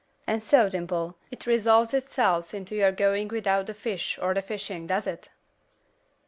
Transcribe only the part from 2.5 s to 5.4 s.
into your going without the fish or the fishing, does it?"